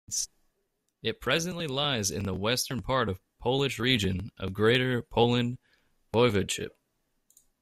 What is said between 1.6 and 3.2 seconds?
lies in the western part